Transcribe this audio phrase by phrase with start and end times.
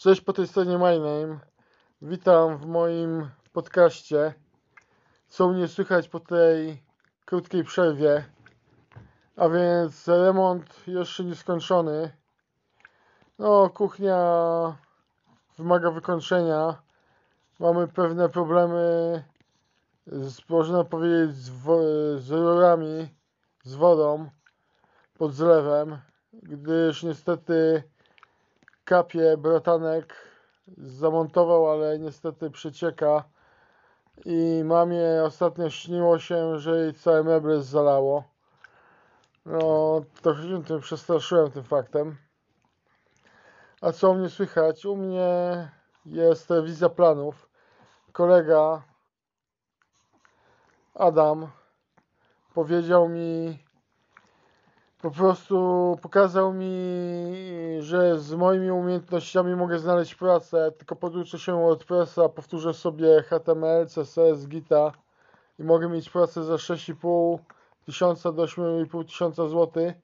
[0.00, 1.38] Cześć po tej stronie My Name.
[2.02, 4.34] Witam w moim podcaście.
[5.28, 6.82] Co mnie słychać po tej
[7.24, 8.24] krótkiej przerwie.
[9.36, 12.12] A więc remont jeszcze nieskończony.
[13.38, 14.16] No, kuchnia
[15.58, 16.82] wymaga wykończenia.
[17.58, 19.24] Mamy pewne problemy,
[20.06, 21.50] z, można powiedzieć, z,
[22.22, 23.08] z rurami,
[23.62, 24.30] z wodą
[25.18, 25.98] pod zlewem,
[26.32, 27.82] gdyż niestety
[28.90, 30.14] kapie bratanek
[30.78, 33.24] zamontował, ale niestety przecieka
[34.24, 38.24] i mamie ostatnio śniło się, że jej całe meble zalało.
[39.46, 42.16] No, trochę się tym przestraszyłem tym faktem.
[43.80, 44.86] A co u mnie słychać?
[44.86, 45.68] U mnie
[46.06, 47.50] jest telewizja planów.
[48.12, 48.82] Kolega
[50.94, 51.50] Adam
[52.54, 53.58] powiedział mi,
[55.02, 56.72] po prostu pokazał mi,
[57.78, 64.46] że z moimi umiejętnościami mogę znaleźć pracę, tylko poduczę się WordPressa, powtórzę sobie HTML, CSS,
[64.48, 64.92] Gita
[65.58, 67.38] i mogę mieć pracę za 6,5
[67.86, 69.94] tysiąca do 8,5 tysiąca złotych,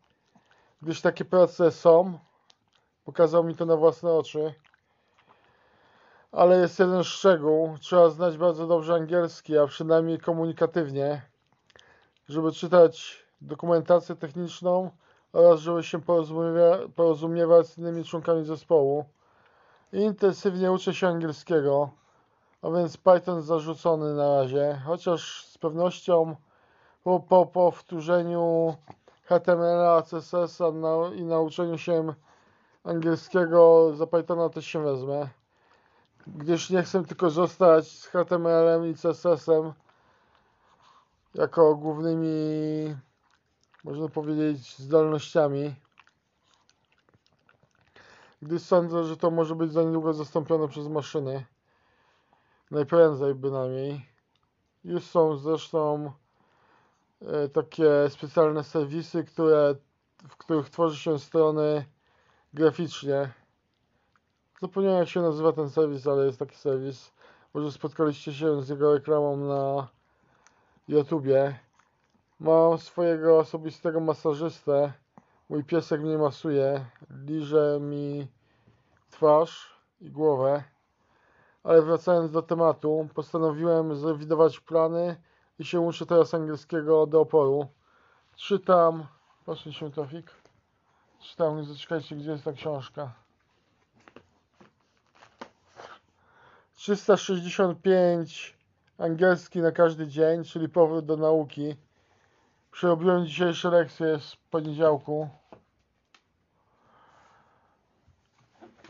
[0.83, 2.19] gdyż takie prace są.
[3.05, 4.55] Pokazał mi to na własne oczy.
[6.33, 7.79] Ale jest jeden szczegół.
[7.81, 11.23] Trzeba znać bardzo dobrze angielski, a przynajmniej komunikatywnie,
[12.29, 14.91] żeby czytać dokumentację techniczną
[15.33, 19.05] oraz żeby się porozumiewa- porozumiewać z innymi członkami zespołu.
[19.93, 21.91] Intensywnie uczę się angielskiego,
[22.63, 26.37] a więc Python zarzucony na razie, chociaż z pewnością
[27.05, 28.77] po, po powtórzeniu
[29.25, 32.15] HTML-a, CSS-a na, i nauczeniu się
[32.85, 35.29] angielskiego za Pythona też się wezmę.
[36.27, 39.73] Gdyż nie chcę tylko zostać z HTML-em i CSS-em
[41.35, 42.97] jako głównymi,
[43.87, 45.75] można powiedzieć, zdolnościami.
[48.43, 51.45] Gdyż sądzę, że to może być za niedługo zastąpione przez maszyny.
[52.71, 54.07] Najprędzej bynajmniej.
[54.85, 56.13] Już są zresztą
[57.23, 59.75] e, takie specjalne serwisy, które,
[60.29, 61.85] w których tworzy się strony
[62.55, 63.33] graficznie.
[64.61, 67.13] Zapomniałem jak się nazywa ten serwis, ale jest taki serwis.
[67.55, 69.89] Może spotkaliście się z jego reklamą na
[70.89, 71.66] YouTubie.
[72.41, 74.93] Mam swojego osobistego masażystę.
[75.49, 76.85] Mój piesek mnie masuje.
[77.27, 78.27] Liże mi
[79.11, 80.65] twarz i głowę.
[81.65, 85.17] Ale wracając do tematu, postanowiłem zrewidować plany
[85.59, 87.67] i się uczę teraz angielskiego do oporu.
[88.37, 89.07] Czytam.
[89.45, 90.31] Proszę się trafik.
[91.21, 93.13] Czytam, zaczekajcie, gdzie jest ta książka.
[96.75, 98.57] 365
[98.99, 101.77] angielski na każdy dzień, czyli powrót do nauki.
[102.77, 105.29] Przerobiłem dzisiejsze lekcje z poniedziałku.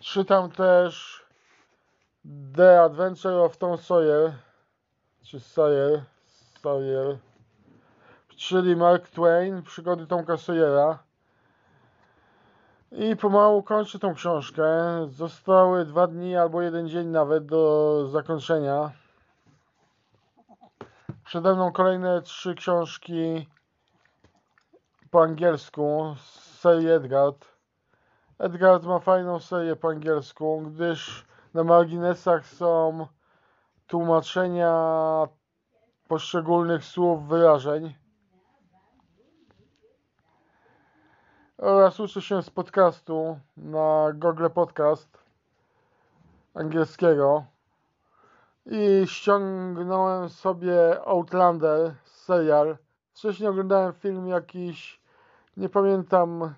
[0.01, 1.25] Czytam też
[2.57, 4.33] The Adventure of Tom Sawyer,
[5.23, 6.03] czy Sawyer,
[6.63, 7.19] Sawyer,
[8.37, 10.99] czyli Mark Twain, przygody Tomka Sawyera.
[12.93, 14.65] I pomału kończę tą książkę.
[15.09, 18.93] Zostały dwa dni albo jeden dzień nawet do zakończenia.
[21.25, 23.47] Przede mną kolejne trzy książki
[25.17, 27.45] po angielsku z serii Edgard.
[28.39, 33.07] Edgard ma fajną serię po angielsku, gdyż na marginesach są
[33.87, 34.73] tłumaczenia
[36.09, 37.95] poszczególnych słów, wyrażeń.
[41.59, 45.19] oraz uczę się z podcastu na Google Podcast
[46.55, 47.45] angielskiego
[48.67, 52.77] i ściągnąłem sobie Outlander serial.
[53.13, 55.06] Wcześniej oglądałem film jakiś,
[55.57, 56.55] nie pamiętam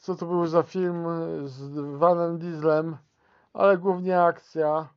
[0.00, 1.06] co to był za film
[1.44, 2.96] z Vanem Dieslem,
[3.52, 4.88] ale głównie akcja.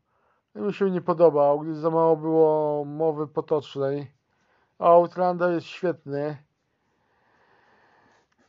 [0.56, 4.12] Mi się nie podobał, gdyż za mało było mowy potocznej.
[4.80, 6.38] A Outlander jest świetny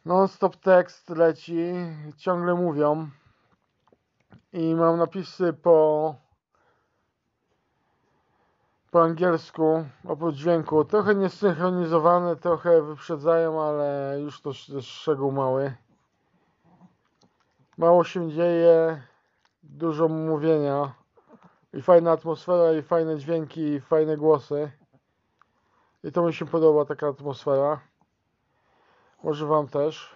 [0.05, 1.73] non-stop tekst leci,
[2.17, 3.09] ciągle mówią
[4.53, 6.15] i mam napisy po
[8.95, 15.75] po angielsku, oprócz dźwięku, trochę niesynchronizowane, trochę wyprzedzają, ale już to jest szczegół mały.
[17.79, 19.03] Mało się dzieje,
[19.63, 20.95] dużo mówienia
[21.73, 24.73] i fajna atmosfera, i fajne dźwięki, i fajne głosy.
[26.05, 27.81] I to mi się podoba, taka atmosfera.
[29.23, 30.15] Może Wam też.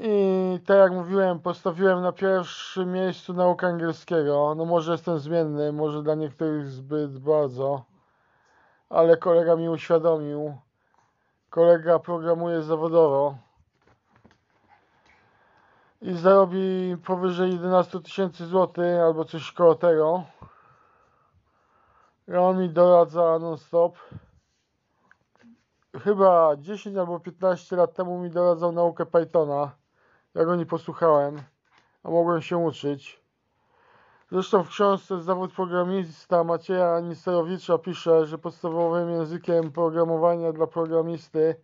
[0.00, 4.54] I tak jak mówiłem, postawiłem na pierwszym miejscu naukę angielskiego.
[4.56, 7.84] No może jestem zmienny, może dla niektórych zbyt bardzo,
[8.90, 10.56] ale kolega mi uświadomił.
[11.50, 13.34] Kolega programuje zawodowo.
[16.02, 20.24] i zarobi powyżej 11 tysięcy złotych albo coś koło tego.
[22.28, 23.98] I on mi doradza non-stop.
[26.04, 29.70] Chyba 10 albo 15 lat temu mi doradzał naukę Pythona.
[30.36, 31.42] Ja go nie posłuchałem,
[32.02, 33.20] a mogłem się uczyć.
[34.30, 41.56] Zresztą w książce Zawód programista Macieja Nisterowicza pisze, że podstawowym językiem programowania dla programisty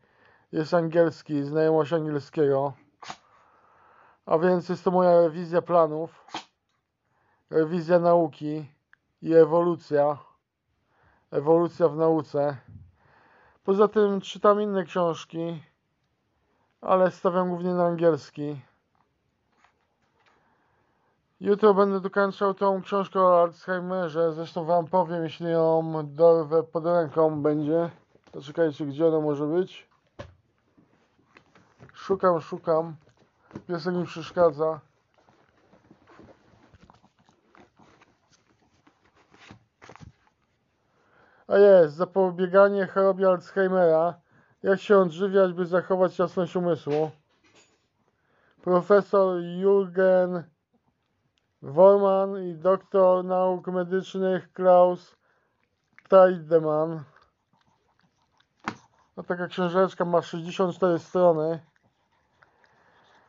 [0.52, 2.72] jest angielski, znajomość angielskiego.
[4.26, 6.26] A więc jest to moja rewizja planów,
[7.50, 8.72] rewizja nauki
[9.22, 10.18] i ewolucja.
[11.30, 12.56] Ewolucja w nauce.
[13.64, 15.62] Poza tym czytam inne książki,
[16.82, 18.60] ale stawiam głównie na angielski.
[21.40, 24.32] Jutro będę dokończał tą książkę o Alzheimerze.
[24.32, 27.90] Zresztą Wam powiem, jeśli ją dorwę pod ręką będzie.
[28.32, 29.88] To czekajcie, gdzie ona może być.
[31.94, 32.96] Szukam, szukam.
[33.68, 34.80] Piesek mi przeszkadza.
[41.48, 44.21] A jest, zapobieganie chorobie Alzheimera.
[44.62, 47.10] Jak się odżywiać, by zachować jasność umysłu.
[48.62, 50.42] Profesor Jürgen
[51.62, 55.16] Worman i doktor nauk medycznych Klaus
[56.08, 57.04] Teidemann.
[59.16, 61.60] No taka książeczka ma 64 strony.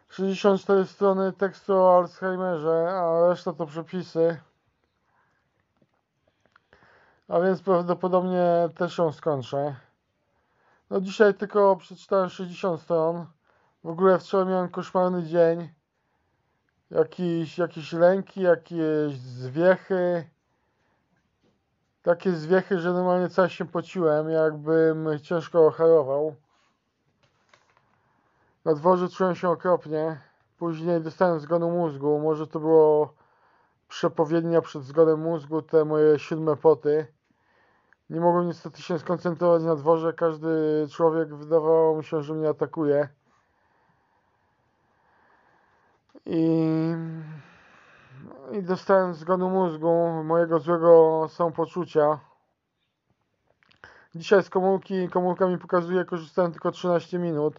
[0.10, 4.40] 64 strony tekstu o Alzheimerze, a reszta to przepisy.
[7.28, 9.76] A więc prawdopodobnie też ją skończę.
[10.94, 13.26] No dzisiaj tylko przeczytałem 60 stron.
[13.84, 15.70] W ogóle wczoraj miałem koszmarny dzień.
[16.92, 20.30] Jakiś, jakieś lęki, jakieś zwiechy.
[22.02, 26.36] Takie zwiechy, że normalnie cały się pociłem, jakbym ciężko harował.
[28.66, 30.22] Na dworze czułem się okropnie.
[30.58, 32.20] Później dostałem zgonu mózgu.
[32.20, 33.14] Może to było
[33.88, 37.08] przepowiednia przed zgonem mózgu, te moje siódme poty.
[38.14, 40.14] Nie mogłem niestety się skoncentrować na dworze.
[40.14, 40.48] Każdy
[40.92, 43.10] człowiek wydawało mi się, że mnie atakuje.
[46.26, 46.66] I,
[48.52, 52.20] i dostałem zgonu mózgu, mojego złego samopoczucia.
[54.16, 57.54] Dzisiaj z komórki, komórka mi pokazuje, korzystałem tylko 13 minut.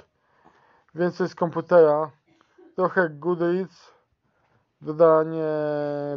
[0.94, 2.10] Więcej z komputera.
[2.76, 3.94] Trochę Goodreads.
[4.80, 5.44] Dodanie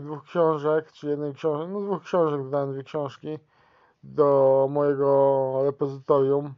[0.02, 3.40] dwóch książek, czy jednej książki, no dwóch książek dodałem dwie książki
[4.08, 6.54] do mojego repozytorium.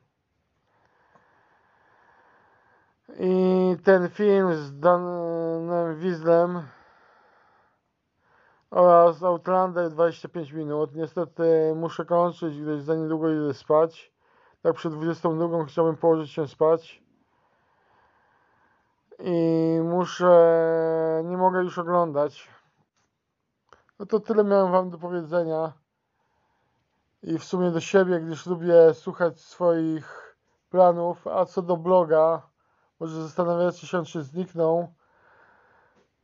[3.19, 6.62] I ten film z Danem Wizlem
[8.72, 10.96] oraz Outlander 25 minut.
[10.96, 14.13] Niestety muszę kończyć, gdyż za niedługo idę spać.
[14.62, 17.04] Tak przed 22 chciałbym położyć się spać.
[19.19, 22.50] I muszę, nie mogę już oglądać.
[24.00, 25.74] No to tyle miałem Wam do powiedzenia.
[27.24, 30.36] I w sumie do siebie, gdyż lubię słuchać swoich
[30.69, 31.27] planów.
[31.27, 32.42] A co do bloga,
[33.00, 34.94] może zastanawiacie się, czy zniknął.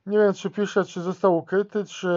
[0.05, 2.09] Nie wiem, czy piszę, czy został ukryty, czy,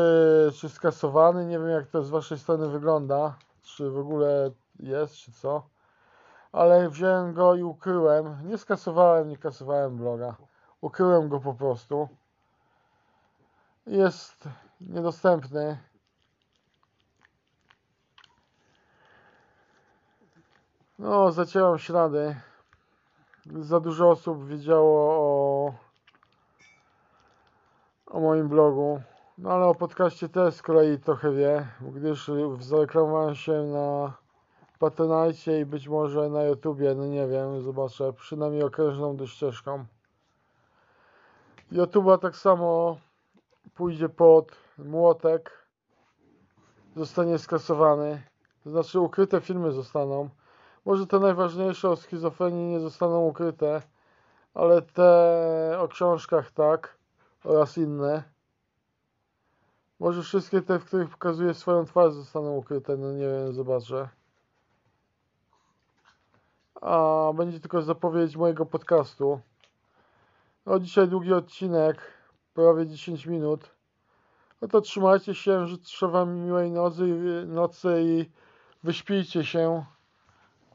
[0.55, 1.47] czy skasowany.
[1.47, 3.39] Nie wiem, jak to z Waszej strony wygląda.
[3.63, 5.63] Czy w ogóle jest, czy co.
[6.53, 8.49] Ale wziąłem go i ukryłem.
[8.49, 10.37] Nie skasowałem, nie kasowałem bloga.
[10.81, 12.09] Ukryłem go po prostu.
[13.87, 14.49] Jest
[14.81, 15.79] niedostępny.
[20.99, 22.37] No, zacieram ślady.
[23.47, 25.75] Za dużo osób wiedziało o,
[28.07, 29.03] o moim blogu.
[29.39, 34.13] No ale o podcaście też z kolei trochę wie, gdyż zareklamowałem się na
[34.79, 39.85] Patronite i być może na YouTubie, no nie wiem, zobaczę, przynajmniej okrężną do ścieżką.
[41.73, 42.97] YouTube'a tak samo
[43.75, 45.67] pójdzie pod młotek,
[46.97, 48.23] zostanie skasowany,
[48.65, 50.29] to znaczy ukryte filmy zostaną.
[50.89, 53.83] Może te najważniejsze o schizofrenii nie zostaną ukryte,
[54.55, 56.97] ale te o książkach tak
[57.45, 58.23] oraz inne.
[60.01, 64.09] Może wszystkie te, w których pokazuje swoją twarz zostaną ukryte, no nie wiem, zobaczę.
[66.81, 69.41] A będzie tylko zapowiedź mojego podcastu.
[70.67, 71.99] No dzisiaj długi odcinek,
[72.55, 73.71] prawie 10 minut.
[74.63, 77.05] No to trzymajcie się, życzę wam miłej nocy,
[77.47, 78.31] nocy i
[78.83, 79.85] wyśpijcie się.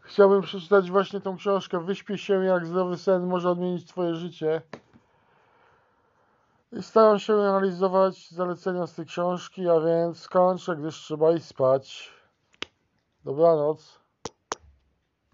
[0.03, 4.62] Chciałbym przeczytać właśnie tą książkę Wyśpij się jak zdrowy sen może odmienić twoje życie.
[6.72, 12.12] I staram się realizować zalecenia z tej książki, a więc kończę, gdyż trzeba iść spać.
[13.25, 14.02] Dobranoc.